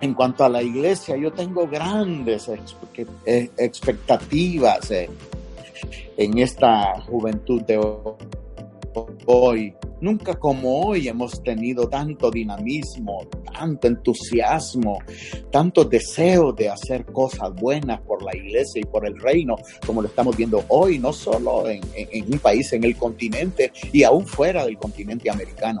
[0.00, 7.78] en cuanto a la iglesia, yo tengo grandes eh, expectativas en esta juventud de
[9.24, 9.74] hoy.
[10.02, 13.24] Nunca como hoy hemos tenido tanto dinamismo,
[13.54, 14.98] tanto entusiasmo,
[15.52, 19.54] tanto deseo de hacer cosas buenas por la iglesia y por el reino,
[19.86, 21.82] como lo estamos viendo hoy, no solo en,
[22.32, 25.80] un país, en el continente y aún fuera del continente americano.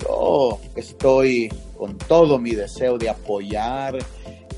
[0.00, 1.48] Yo estoy
[1.78, 3.96] con todo mi deseo de apoyar,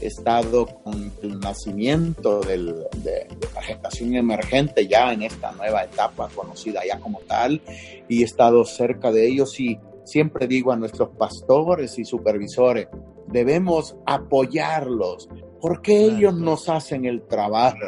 [0.07, 6.29] estado con el nacimiento del- de, de la generación emergente ya en esta nueva etapa
[6.35, 7.61] conocida ya como tal
[8.09, 12.89] y he estado cerca de ellos y siempre digo a nuestros pastores y supervisores,
[13.29, 15.29] debemos apoyarlos
[15.61, 17.79] porque ellos nos hacen el trabajo.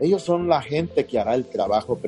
[0.00, 1.98] Ellos son la gente que hará el trabajo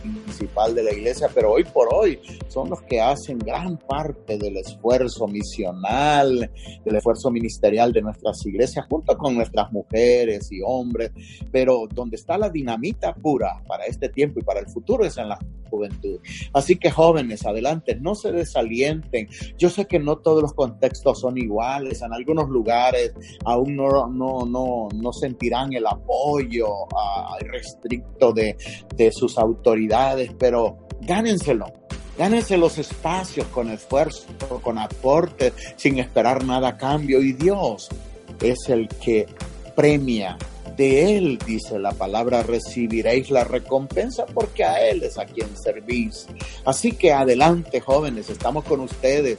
[0.00, 4.56] principal de la iglesia, pero hoy por hoy son los que hacen gran parte del
[4.56, 6.50] esfuerzo misional,
[6.84, 11.12] del esfuerzo ministerial de nuestras iglesias, junto con nuestras mujeres y hombres,
[11.50, 15.28] pero donde está la dinamita pura para este tiempo y para el futuro es en
[15.28, 15.38] la
[15.70, 16.18] juventud.
[16.52, 19.28] Así que jóvenes, adelante, no se desalienten.
[19.56, 23.14] Yo sé que no todos los contextos son iguales, en algunos lugares
[23.44, 28.56] aún no, no, no, no sentirán el apoyo ah, restricto de,
[28.96, 31.66] de sus autoridades, pero gánenselo.
[32.18, 34.26] Gánense los espacios con esfuerzo,
[34.62, 37.22] con aporte, sin esperar nada a cambio.
[37.22, 37.88] Y Dios
[38.42, 39.26] es el que
[39.74, 40.36] premia.
[40.80, 46.26] De Él, dice la palabra, recibiréis la recompensa porque a Él es a quien servís.
[46.64, 49.36] Así que adelante, jóvenes, estamos con ustedes.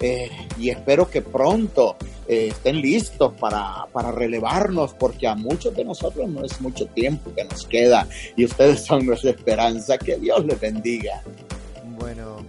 [0.00, 0.28] eh,
[0.58, 1.94] y espero que pronto
[2.26, 7.32] eh, estén listos para, para relevarnos, porque a muchos de nosotros no es mucho tiempo
[7.36, 9.96] que nos queda y ustedes son nuestra esperanza.
[9.96, 11.22] Que Dios les bendiga.
[12.00, 12.39] Bueno,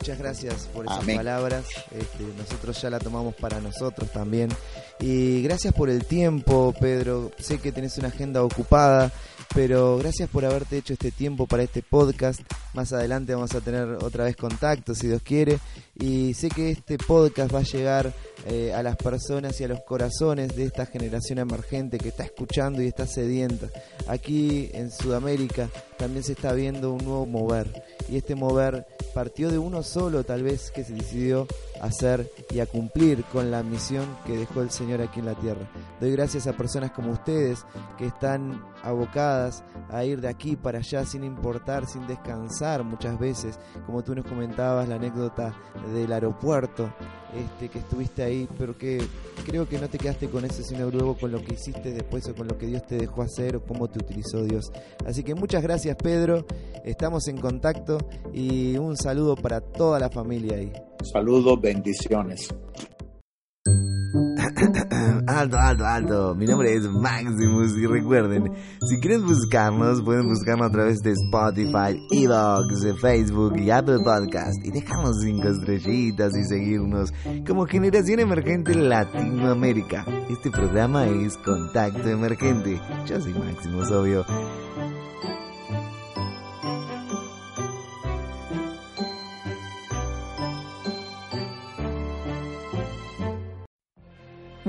[0.00, 1.16] muchas gracias por esas Amén.
[1.18, 1.66] palabras.
[1.90, 4.48] Este, nosotros ya la tomamos para nosotros también.
[4.98, 7.30] Y gracias por el tiempo, Pedro.
[7.38, 9.12] Sé que tenés una agenda ocupada,
[9.54, 12.40] pero gracias por haberte hecho este tiempo para este podcast.
[12.72, 15.58] Más adelante vamos a tener otra vez contacto, si Dios quiere,
[15.94, 18.12] y sé que este podcast va a llegar
[18.46, 22.80] eh, a las personas y a los corazones de esta generación emergente que está escuchando
[22.82, 23.68] y está sedienta.
[24.08, 25.68] Aquí en Sudamérica
[25.98, 30.42] también se está viendo un nuevo mover y este mover partió de uno solo tal
[30.42, 31.46] vez que se decidió
[31.80, 35.68] hacer y a cumplir con la misión que dejó el Señor aquí en la tierra.
[36.00, 37.64] Doy gracias a personas como ustedes
[37.98, 43.58] que están abocadas a ir de aquí para allá sin importar, sin descansar muchas veces,
[43.86, 45.54] como tú nos comentabas la anécdota
[45.92, 46.92] del aeropuerto,
[47.34, 49.00] este, que estuviste ahí, pero que
[49.44, 52.34] creo que no te quedaste con eso, sino luego con lo que hiciste después o
[52.34, 54.70] con lo que Dios te dejó hacer o cómo te utilizó Dios.
[55.06, 56.44] Así que muchas gracias Pedro,
[56.84, 57.98] estamos en contacto
[58.32, 60.72] y un saludo para toda la familia ahí.
[61.12, 62.48] Saludos, bendiciones.
[65.36, 66.34] alto, alto, alto.
[66.34, 68.52] Mi nombre es Maximus y recuerden,
[68.86, 74.70] si quieren buscarnos, pueden buscarnos a través de Spotify, Evox, Facebook y Apple Podcast y
[74.70, 77.12] dejarnos cinco estrellitas y seguirnos
[77.46, 80.04] como Generación Emergente Latinoamérica.
[80.28, 82.80] Este programa es Contacto Emergente.
[83.06, 84.24] Yo soy Maximus, obvio.